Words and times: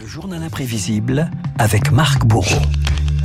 Le 0.00 0.06
journal 0.06 0.40
imprévisible 0.44 1.28
avec 1.58 1.90
Marc 1.90 2.24
Bourreau. 2.24 2.62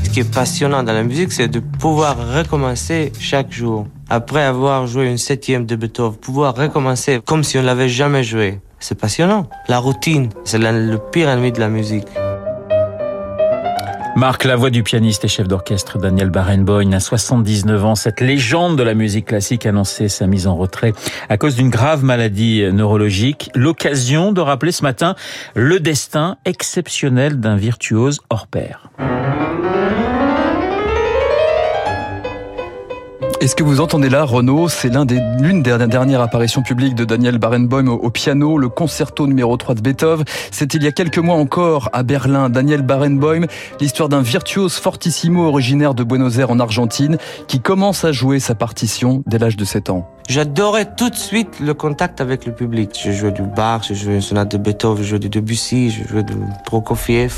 Ce 0.03 0.09
qui 0.09 0.21
est 0.21 0.33
passionnant 0.33 0.81
dans 0.81 0.93
la 0.93 1.03
musique, 1.03 1.31
c'est 1.31 1.47
de 1.47 1.59
pouvoir 1.59 2.17
recommencer 2.33 3.11
chaque 3.19 3.51
jour. 3.51 3.85
Après 4.09 4.41
avoir 4.41 4.87
joué 4.87 5.07
une 5.07 5.19
septième 5.19 5.67
de 5.67 5.75
Beethoven, 5.75 6.17
pouvoir 6.17 6.55
recommencer 6.55 7.21
comme 7.23 7.43
si 7.43 7.59
on 7.59 7.61
l'avait 7.61 7.89
jamais 7.89 8.23
joué. 8.23 8.59
C'est 8.79 8.99
passionnant. 8.99 9.47
La 9.67 9.77
routine, 9.77 10.29
c'est 10.45 10.57
le 10.57 10.97
pire 11.11 11.29
ennemi 11.29 11.51
de 11.51 11.59
la 11.59 11.69
musique. 11.69 12.07
Marc, 14.15 14.43
la 14.43 14.55
voix 14.55 14.69
du 14.69 14.83
pianiste 14.83 15.25
et 15.25 15.27
chef 15.27 15.47
d'orchestre 15.47 15.97
Daniel 15.97 16.29
Barenboim, 16.29 16.91
à 16.93 16.99
79 16.99 17.83
ans, 17.83 17.95
cette 17.95 18.21
légende 18.21 18.77
de 18.77 18.83
la 18.83 18.93
musique 18.93 19.25
classique 19.25 19.65
annonçait 19.65 20.07
sa 20.07 20.27
mise 20.27 20.45
en 20.45 20.55
retrait 20.55 20.93
à 21.29 21.37
cause 21.37 21.55
d'une 21.55 21.71
grave 21.71 22.03
maladie 22.03 22.63
neurologique. 22.71 23.49
L'occasion 23.55 24.31
de 24.31 24.39
rappeler 24.39 24.71
ce 24.71 24.83
matin 24.83 25.15
le 25.55 25.79
destin 25.79 26.37
exceptionnel 26.45 27.39
d'un 27.39 27.55
virtuose 27.55 28.19
hors 28.29 28.45
pair. 28.45 28.91
Et 33.43 33.47
ce 33.47 33.57
que 33.57 33.63
vous 33.63 33.81
entendez 33.81 34.07
là, 34.07 34.23
Renaud, 34.23 34.69
c'est 34.69 34.87
l'un 34.87 35.03
des, 35.03 35.19
l'une 35.41 35.63
des 35.63 35.77
dernières 35.89 36.21
apparitions 36.21 36.61
publiques 36.61 36.95
de 36.95 37.03
Daniel 37.03 37.39
Barenboim 37.39 37.89
au, 37.89 38.09
piano, 38.09 38.57
le 38.57 38.69
concerto 38.69 39.27
numéro 39.27 39.57
3 39.57 39.75
de 39.75 39.81
Beethoven. 39.81 40.23
C'est 40.49 40.73
il 40.75 40.81
y 40.81 40.87
a 40.87 40.93
quelques 40.93 41.17
mois 41.17 41.35
encore 41.35 41.89
à 41.91 42.03
Berlin. 42.03 42.49
Daniel 42.49 42.83
Barenboim, 42.83 43.47
l'histoire 43.81 44.07
d'un 44.07 44.21
virtuose 44.21 44.75
fortissimo 44.75 45.45
originaire 45.45 45.93
de 45.93 46.05
Buenos 46.05 46.37
Aires 46.37 46.51
en 46.51 46.59
Argentine, 46.61 47.17
qui 47.49 47.59
commence 47.59 48.05
à 48.05 48.13
jouer 48.13 48.39
sa 48.39 48.55
partition 48.55 49.23
dès 49.27 49.39
l'âge 49.39 49.57
de 49.57 49.65
7 49.65 49.89
ans. 49.89 50.07
J'adorais 50.29 50.95
tout 50.95 51.09
de 51.09 51.15
suite 51.17 51.59
le 51.59 51.73
contact 51.73 52.21
avec 52.21 52.45
le 52.45 52.53
public. 52.53 52.97
Je 53.03 53.11
jouais 53.11 53.33
du 53.33 53.41
Bach, 53.41 53.81
je 53.89 53.93
jouais 53.93 54.15
une 54.15 54.21
sonate 54.21 54.53
de 54.53 54.57
Beethoven, 54.57 55.03
je 55.03 55.09
jouais 55.09 55.19
du 55.19 55.27
Debussy, 55.27 55.91
je 55.91 56.07
jouais 56.07 56.23
du 56.23 56.35
Prokofiev. 56.65 57.35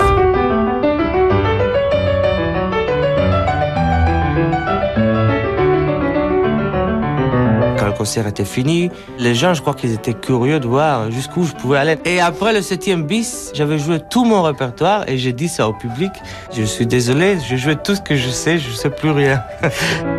Concert 8.05 8.27
était 8.27 8.45
fini. 8.45 8.91
Les 9.17 9.33
gens, 9.33 9.55
je 9.55 9.61
crois 9.61 9.73
qu'ils 9.73 9.91
étaient 9.91 10.13
curieux 10.13 10.59
de 10.59 10.67
voir 10.67 11.09
jusqu'où 11.09 11.43
je 11.43 11.53
pouvais 11.53 11.79
aller. 11.79 11.97
Et 12.05 12.19
après 12.19 12.53
le 12.53 12.61
septième 12.61 13.01
bis, 13.01 13.49
j'avais 13.55 13.79
joué 13.79 13.99
tout 13.99 14.25
mon 14.25 14.43
répertoire 14.43 15.09
et 15.09 15.17
j'ai 15.17 15.33
dit 15.33 15.47
ça 15.47 15.67
au 15.67 15.73
public. 15.73 16.11
Je 16.55 16.61
suis 16.61 16.85
désolé, 16.85 17.39
j'ai 17.49 17.57
joué 17.57 17.75
tout 17.75 17.95
ce 17.95 18.01
que 18.01 18.15
je 18.15 18.29
sais, 18.29 18.59
je 18.59 18.69
sais 18.69 18.91
plus 18.91 19.09
rien. 19.09 19.41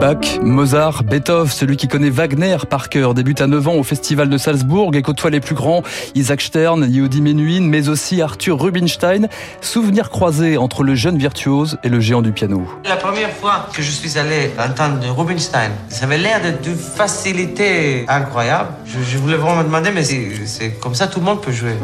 Bach, 0.00 0.38
Mozart, 0.42 1.02
Beethoven, 1.02 1.50
celui 1.50 1.76
qui 1.76 1.88
connaît 1.88 2.10
Wagner 2.10 2.56
par 2.70 2.88
cœur, 2.88 3.14
débute 3.14 3.40
à 3.40 3.48
9 3.48 3.66
ans 3.66 3.74
au 3.74 3.82
Festival 3.82 4.28
de 4.28 4.38
Salzbourg 4.38 4.94
et 4.94 5.02
côtoie 5.02 5.30
les 5.30 5.40
plus 5.40 5.56
grands, 5.56 5.82
Isaac 6.14 6.40
Stern, 6.40 6.86
Yehudi 6.88 7.20
Menuhin, 7.20 7.62
mais 7.62 7.88
aussi 7.88 8.22
Arthur 8.22 8.60
Rubinstein. 8.60 9.26
Souvenir 9.60 10.10
croisé 10.10 10.56
entre 10.56 10.84
le 10.84 10.94
jeune 10.94 11.18
virtuose 11.18 11.78
et 11.82 11.88
le 11.88 11.98
géant 11.98 12.22
du 12.22 12.30
piano. 12.30 12.64
La 12.84 12.96
première 12.96 13.32
fois 13.32 13.66
que 13.74 13.82
je 13.82 13.90
suis 13.90 14.16
allé 14.18 14.52
entendre 14.56 15.00
Rubinstein, 15.16 15.72
ça 15.88 16.04
avait 16.04 16.18
l'air 16.18 16.40
d'une 16.62 16.76
facilité 16.76 18.04
incroyable. 18.06 18.68
Je, 18.86 18.98
je 19.02 19.18
voulais 19.18 19.36
vraiment 19.36 19.56
me 19.56 19.64
demander, 19.64 19.90
mais 19.90 20.04
c'est 20.04 20.78
comme 20.80 20.94
ça 20.94 21.08
tout 21.08 21.18
le 21.18 21.24
monde 21.24 21.40
peut 21.40 21.50
jouer. 21.50 21.74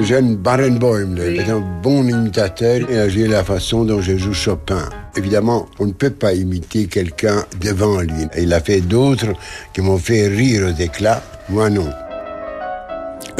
Le 0.00 0.06
jeune 0.06 0.36
Barenboim 0.36 1.16
est 1.18 1.50
un 1.50 1.60
bon 1.82 2.08
imitateur 2.08 2.90
et 2.90 2.98
a 2.98 3.10
joué 3.10 3.28
la 3.28 3.44
façon 3.44 3.84
dont 3.84 4.00
je 4.00 4.16
joue 4.16 4.32
Chopin. 4.32 4.88
Évidemment, 5.14 5.68
on 5.78 5.84
ne 5.84 5.92
peut 5.92 6.08
pas 6.08 6.32
imiter 6.32 6.86
quelqu'un 6.86 7.44
devant 7.60 8.00
lui. 8.00 8.26
Il 8.38 8.54
a 8.54 8.60
fait 8.60 8.80
d'autres 8.80 9.34
qui 9.74 9.82
m'ont 9.82 9.98
fait 9.98 10.26
rire 10.26 10.66
aux 10.68 10.80
éclats, 10.80 11.22
moi 11.50 11.68
non. 11.68 11.90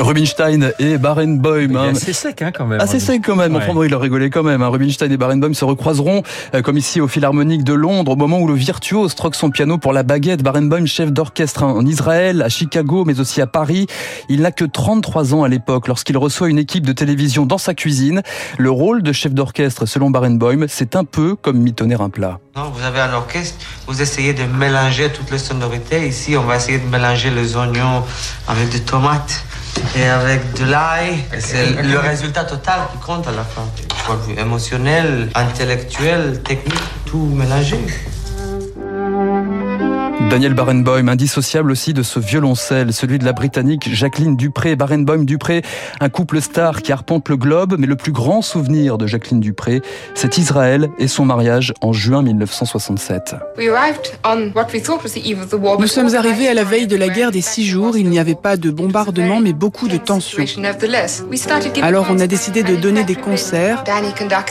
Rubinstein 0.00 0.72
et 0.78 0.98
Barenboim. 0.98 1.76
Hein. 1.76 1.90
Assez 1.92 2.12
sec 2.12 2.42
hein, 2.42 2.50
quand 2.52 2.66
même. 2.66 2.80
Assez 2.80 3.00
sec 3.00 3.22
quand 3.24 3.36
même. 3.36 3.54
Enfin 3.56 3.74
bon, 3.74 3.82
il 3.82 3.92
a 3.92 3.98
rigolé 3.98 4.30
quand 4.30 4.42
même. 4.42 4.62
Hein. 4.62 4.68
Rubinstein 4.68 5.10
et 5.12 5.16
Barenboim 5.16 5.54
se 5.54 5.64
recroiseront, 5.64 6.22
euh, 6.54 6.62
comme 6.62 6.76
ici 6.76 7.00
au 7.00 7.08
Philharmonique 7.08 7.64
de 7.64 7.72
Londres, 7.72 8.12
au 8.12 8.16
moment 8.16 8.40
où 8.40 8.48
le 8.48 8.54
virtuose 8.54 9.14
troque 9.14 9.34
son 9.34 9.50
piano 9.50 9.78
pour 9.78 9.92
la 9.92 10.02
baguette. 10.02 10.42
Barenboim, 10.42 10.86
chef 10.86 11.12
d'orchestre 11.12 11.62
en 11.62 11.84
Israël, 11.84 12.42
à 12.42 12.48
Chicago, 12.48 13.04
mais 13.06 13.20
aussi 13.20 13.40
à 13.40 13.46
Paris. 13.46 13.86
Il 14.28 14.40
n'a 14.42 14.52
que 14.52 14.64
33 14.64 15.34
ans 15.34 15.44
à 15.44 15.48
l'époque 15.48 15.88
lorsqu'il 15.88 16.16
reçoit 16.16 16.48
une 16.48 16.58
équipe 16.58 16.86
de 16.86 16.92
télévision 16.92 17.46
dans 17.46 17.58
sa 17.58 17.74
cuisine. 17.74 18.22
Le 18.58 18.70
rôle 18.70 19.02
de 19.02 19.12
chef 19.12 19.34
d'orchestre, 19.34 19.86
selon 19.86 20.10
Barenboim, 20.10 20.66
c'est 20.68 20.96
un 20.96 21.04
peu 21.04 21.36
comme 21.36 21.58
mitonner 21.58 21.96
un 22.00 22.10
plat. 22.10 22.38
Non, 22.56 22.70
vous 22.70 22.82
avez 22.82 23.00
un 23.00 23.12
orchestre, 23.12 23.58
vous 23.86 24.02
essayez 24.02 24.34
de 24.34 24.44
mélanger 24.44 25.10
toutes 25.10 25.30
les 25.30 25.38
sonorités. 25.38 26.06
Ici, 26.08 26.36
on 26.36 26.42
va 26.42 26.56
essayer 26.56 26.78
de 26.78 26.86
mélanger 26.86 27.30
les 27.30 27.56
oignons 27.56 28.02
avec 28.48 28.70
des 28.70 28.80
tomates 28.80 29.44
et 29.96 30.04
avec 30.04 30.54
de 30.54 30.64
l'ail. 30.64 31.24
C'est 31.38 31.82
le 31.82 31.98
résultat 31.98 32.44
total 32.44 32.80
qui 32.92 32.98
compte 32.98 33.26
à 33.26 33.32
la 33.32 33.44
fin. 33.44 33.62
Point 34.06 34.16
de 34.16 34.22
vue 34.22 34.40
émotionnel, 34.40 35.28
intellectuel, 35.34 36.40
technique, 36.42 36.80
tout 37.06 37.26
mélangé. 37.34 37.78
Daniel 40.30 40.54
Barenboim, 40.54 41.08
indissociable 41.08 41.72
aussi 41.72 41.92
de 41.92 42.04
ce 42.04 42.20
violoncelle, 42.20 42.92
celui 42.92 43.18
de 43.18 43.24
la 43.24 43.32
Britannique 43.32 43.92
Jacqueline 43.92 44.36
Dupré. 44.36 44.76
Barenboim 44.76 45.24
Dupré, 45.24 45.62
un 45.98 46.08
couple 46.08 46.40
star 46.40 46.82
qui 46.82 46.92
arpente 46.92 47.28
le 47.28 47.36
globe, 47.36 47.74
mais 47.76 47.88
le 47.88 47.96
plus 47.96 48.12
grand 48.12 48.40
souvenir 48.40 48.96
de 48.96 49.08
Jacqueline 49.08 49.40
Dupré, 49.40 49.82
c'est 50.14 50.38
Israël 50.38 50.88
et 51.00 51.08
son 51.08 51.24
mariage 51.24 51.74
en 51.80 51.92
juin 51.92 52.22
1967. 52.22 53.34
Nous 55.80 55.86
sommes 55.88 56.14
arrivés 56.14 56.46
à 56.46 56.54
la 56.54 56.62
veille 56.62 56.86
de 56.86 56.96
la 56.96 57.08
guerre 57.08 57.32
des 57.32 57.40
six 57.40 57.66
jours. 57.66 57.96
Il 57.96 58.08
n'y 58.08 58.20
avait 58.20 58.36
pas 58.36 58.56
de 58.56 58.70
bombardement, 58.70 59.40
mais 59.40 59.52
beaucoup 59.52 59.88
de 59.88 59.96
tensions. 59.96 60.44
Alors 61.82 62.06
on 62.08 62.20
a 62.20 62.28
décidé 62.28 62.62
de 62.62 62.76
donner 62.76 63.02
des 63.02 63.16
concerts. 63.16 63.82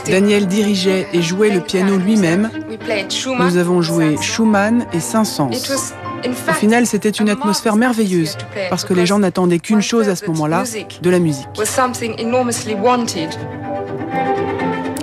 Daniel 0.06 0.46
dirigeait 0.46 1.06
et 1.14 1.22
jouait 1.22 1.50
le 1.50 1.60
piano 1.60 1.96
lui-même. 1.96 2.50
Nous 3.38 3.56
avons 3.56 3.80
joué 3.80 4.18
Schumann 4.20 4.84
et 4.92 5.00
Saint-Saëns. 5.00 5.69
Au 6.48 6.52
final, 6.52 6.86
c'était 6.86 7.10
une 7.10 7.30
atmosphère 7.30 7.76
merveilleuse 7.76 8.36
parce 8.68 8.84
que 8.84 8.94
les 8.94 9.06
gens 9.06 9.18
n'attendaient 9.18 9.58
qu'une 9.58 9.82
chose 9.82 10.08
à 10.08 10.16
ce 10.16 10.26
moment-là, 10.26 10.64
de 11.02 11.10
la 11.10 11.18
musique. 11.18 11.48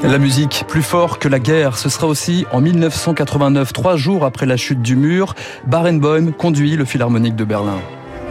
La 0.03 0.19
musique, 0.19 0.65
plus 0.67 0.83
fort 0.83 1.17
que 1.17 1.27
la 1.27 1.39
guerre, 1.39 1.77
ce 1.77 1.89
sera 1.89 2.07
aussi 2.07 2.45
en 2.51 2.61
1989, 2.61 3.73
trois 3.73 3.95
jours 3.95 4.25
après 4.25 4.45
la 4.45 4.55
chute 4.55 4.81
du 4.81 4.95
mur, 4.95 5.33
Barenboim 5.65 6.31
conduit 6.31 6.75
le 6.75 6.85
Philharmonique 6.85 7.35
de 7.35 7.43
Berlin. 7.43 7.79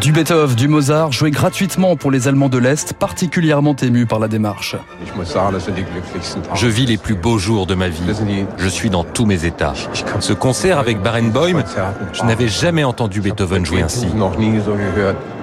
Du 0.00 0.12
Beethoven, 0.12 0.56
du 0.56 0.66
Mozart, 0.66 1.12
joué 1.12 1.30
gratuitement 1.30 1.94
pour 1.94 2.10
les 2.10 2.26
Allemands 2.26 2.48
de 2.48 2.56
l'Est, 2.56 2.94
particulièrement 2.94 3.76
émus 3.76 4.06
par 4.06 4.18
la 4.18 4.28
démarche. 4.28 4.76
Je 6.54 6.66
vis 6.66 6.86
les 6.86 6.96
plus 6.96 7.14
beaux 7.14 7.38
jours 7.38 7.66
de 7.66 7.74
ma 7.74 7.88
vie. 7.88 8.00
Je 8.56 8.68
suis 8.68 8.88
dans 8.88 9.04
tous 9.04 9.26
mes 9.26 9.44
états. 9.44 9.74
Ce 10.20 10.32
concert 10.32 10.78
avec 10.78 11.02
Barenboim, 11.02 11.62
je 12.12 12.22
n'avais 12.24 12.48
jamais 12.48 12.84
entendu 12.84 13.20
Beethoven 13.20 13.66
jouer 13.66 13.82
ainsi. 13.82 14.06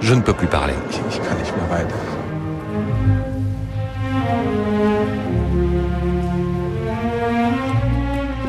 Je 0.02 0.14
ne 0.14 0.22
peux 0.22 0.34
plus 0.34 0.48
parler. 0.48 0.74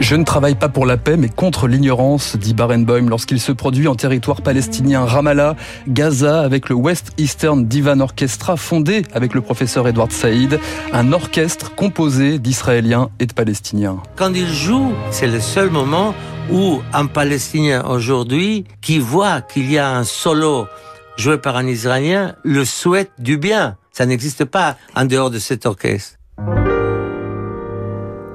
Je 0.00 0.14
ne 0.14 0.25
travaille 0.25 0.54
pas 0.54 0.69
pour 0.69 0.86
la 0.86 0.97
paix, 0.97 1.16
mais 1.16 1.28
contre 1.28 1.66
l'ignorance, 1.66 2.36
dit 2.36 2.54
Barenboim 2.54 3.09
lorsqu'il 3.09 3.41
se 3.41 3.53
produit 3.53 3.88
en 3.88 3.94
territoire 3.94 4.42
palestinien 4.42 5.04
Ramallah, 5.04 5.56
Gaza, 5.88 6.41
avec 6.41 6.69
le 6.69 6.76
West 6.76 7.12
Eastern 7.19 7.66
Divan 7.66 8.00
Orchestra, 8.00 8.56
fondé 8.56 9.03
avec 9.12 9.34
le 9.34 9.40
professeur 9.40 9.87
Edward 9.88 10.12
Saïd, 10.12 10.61
un 10.93 11.12
orchestre 11.12 11.75
composé 11.75 12.38
d'Israéliens 12.38 13.11
et 13.19 13.26
de 13.26 13.32
Palestiniens. 13.32 14.00
Quand 14.17 14.32
il 14.32 14.49
joue, 14.49 14.93
c'est 15.11 15.26
le 15.26 15.40
seul 15.40 15.69
moment 15.69 16.14
où 16.50 16.81
un 16.93 17.06
Palestinien 17.06 17.84
aujourd'hui, 17.84 18.64
qui 18.81 19.00
voit 19.00 19.43
qu'il 19.43 19.70
y 19.70 19.78
a 19.78 19.90
un 19.90 20.05
solo 20.05 20.69
joué 21.17 21.38
par 21.38 21.56
un 21.56 21.67
Israélien, 21.67 22.37
le 22.44 22.64
souhaite 22.64 23.11
du 23.19 23.37
bien. 23.37 23.76
Ça 23.93 24.06
n'existe 24.06 24.44
pas 24.44 24.76
en 24.94 25.05
dehors 25.05 25.31
de 25.31 25.40
cet 25.40 25.67
orchestre. 25.67 26.18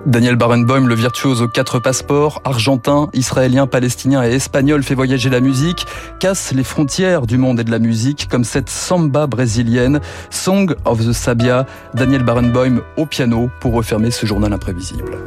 Daniel 0.05 0.35
Barenboim, 0.35 0.85
le 0.85 0.95
virtuose 0.95 1.41
aux 1.41 1.47
quatre 1.47 1.79
passeports, 1.79 2.41
argentin, 2.43 3.09
israélien, 3.13 3.67
palestinien 3.67 4.21
et 4.23 4.33
espagnol, 4.33 4.83
fait 4.83 4.95
voyager 4.95 5.29
la 5.29 5.39
musique, 5.39 5.85
casse 6.19 6.51
les 6.51 6.65
frontières 6.65 7.25
du 7.25 7.37
monde 7.37 7.61
et 7.61 7.63
de 7.63 7.71
la 7.71 7.79
musique, 7.79 8.27
comme 8.29 8.43
cette 8.43 8.69
samba 8.69 9.27
brésilienne, 9.27 10.01
Song 10.29 10.75
of 10.83 11.05
the 11.05 11.13
Sabia, 11.13 11.65
Daniel 11.93 12.23
Barenboim 12.23 12.81
au 12.97 13.05
piano 13.05 13.49
pour 13.61 13.73
refermer 13.73 14.11
ce 14.11 14.25
journal 14.25 14.51
imprévisible. 14.51 15.17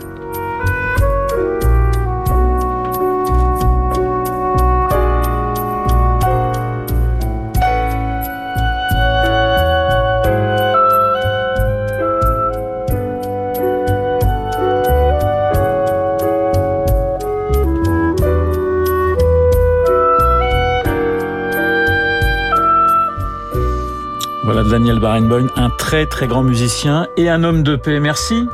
Daniel 24.54 25.00
Barenboim, 25.00 25.48
un 25.56 25.70
très 25.70 26.06
très 26.06 26.28
grand 26.28 26.44
musicien 26.44 27.08
et 27.16 27.28
un 27.28 27.42
homme 27.42 27.64
de 27.64 27.74
paix. 27.74 27.98
Merci 27.98 28.46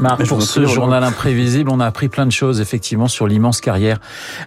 Marc 0.00 0.26
pour 0.26 0.42
ce 0.42 0.66
journal 0.66 1.04
imprévisible. 1.04 1.70
On 1.70 1.78
a 1.78 1.86
appris 1.86 2.08
plein 2.08 2.26
de 2.26 2.32
choses 2.32 2.60
effectivement 2.60 3.06
sur 3.06 3.28
l'immense 3.28 3.60
carrière 3.60 3.98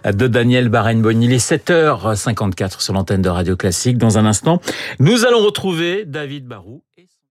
de 0.04 0.26
Daniel 0.26 0.68
Barenboim. 0.68 1.22
Il 1.22 1.32
est 1.32 1.50
7h54 1.50 2.82
sur 2.82 2.92
l'antenne 2.92 3.22
de 3.22 3.30
Radio 3.30 3.56
Classique. 3.56 3.96
Dans 3.96 4.18
un 4.18 4.26
instant, 4.26 4.60
nous 4.98 5.24
allons 5.24 5.42
retrouver 5.42 6.04
David 6.04 6.46
Barou. 6.46 6.82